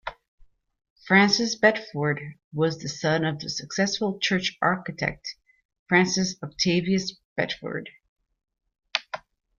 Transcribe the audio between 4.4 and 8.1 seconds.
architect Francis Octavius Bedford.